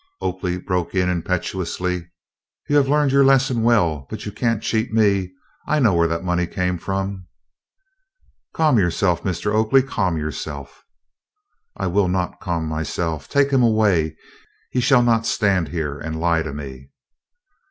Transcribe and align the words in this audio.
Oakley 0.19 0.57
broke 0.57 0.95
in 0.95 1.09
impetuously. 1.09 2.09
"You 2.67 2.75
have 2.77 2.87
learned 2.89 3.11
your 3.11 3.23
lesson 3.23 3.61
well, 3.61 4.07
but 4.09 4.25
you 4.25 4.31
can't 4.31 4.63
cheat 4.63 4.91
me. 4.91 5.31
I 5.67 5.77
know 5.79 5.93
where 5.93 6.07
that 6.07 6.23
money 6.23 6.47
came 6.47 6.79
from." 6.79 7.27
"Calm 8.55 8.79
yourself, 8.79 9.21
Mr. 9.23 9.53
Oakley, 9.53 9.83
calm 9.83 10.17
yourself." 10.17 10.83
"I 11.77 11.85
will 11.85 12.07
not 12.07 12.39
calm 12.39 12.65
myself. 12.67 13.29
Take 13.29 13.51
him 13.51 13.61
away. 13.61 14.17
He 14.71 14.79
shall 14.79 15.03
not 15.03 15.27
stand 15.27 15.67
here 15.67 15.99
and 15.99 16.19
lie 16.19 16.41
to 16.41 16.51
me." 16.51 16.89